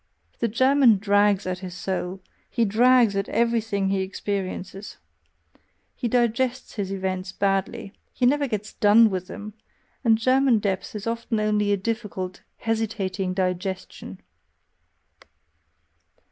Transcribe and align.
The 0.39 0.47
German 0.47 0.97
DRAGS 0.97 1.45
at 1.45 1.59
his 1.59 1.75
soul, 1.75 2.21
he 2.49 2.65
drags 2.65 3.15
at 3.15 3.29
everything 3.29 3.89
he 3.89 4.01
experiences. 4.01 4.97
He 5.95 6.07
digests 6.07 6.73
his 6.73 6.91
events 6.91 7.31
badly; 7.31 7.93
he 8.11 8.25
never 8.25 8.47
gets 8.47 8.73
"done" 8.73 9.11
with 9.11 9.27
them; 9.27 9.53
and 10.03 10.17
German 10.17 10.57
depth 10.57 10.95
is 10.95 11.05
often 11.05 11.39
only 11.39 11.71
a 11.71 11.77
difficult, 11.77 12.41
hesitating 12.57 13.35
"digestion." 13.35 14.19